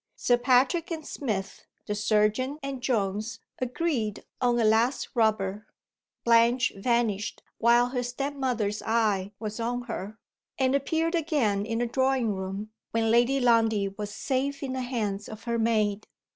[0.15, 5.67] Sir Patrick and Smith, the surgeon and Jones, agreed on a last rubber.
[6.23, 10.17] Blanche vanished while her stepmother's eye was on her;
[10.57, 15.29] and appeared again in the drawing room, when Lady Lundie was safe in the hands
[15.29, 16.07] of her maid.